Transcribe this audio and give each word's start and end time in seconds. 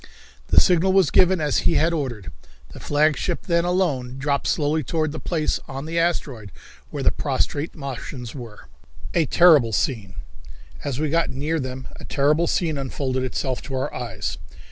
The 0.47 0.59
signal 0.59 0.93
was 0.93 1.11
given 1.11 1.39
as 1.39 1.59
he 1.59 1.75
had 1.75 1.93
ordered. 1.93 2.31
The 2.69 2.79
flagship 2.79 3.43
then 3.45 3.65
alone 3.65 4.17
dropped 4.17 4.47
slowly 4.47 4.83
toward 4.83 5.11
the 5.11 5.19
place 5.19 5.59
on 5.67 5.85
the 5.85 5.99
asteroid 5.99 6.51
where 6.89 7.03
the 7.03 7.11
prostrate 7.11 7.75
Martians 7.75 8.33
were. 8.33 8.67
A 9.13 9.27
Terrible 9.27 9.71
Scene. 9.73 10.15
As 10.83 10.99
we 10.99 11.11
got 11.11 11.29
near 11.29 11.59
them 11.59 11.87
a 11.97 12.03
terrible 12.05 12.47
scene 12.47 12.79
unfolded 12.79 13.21
itself 13.23 13.61
to 13.61 13.75
our 13.75 13.93
eyes. 13.93 14.39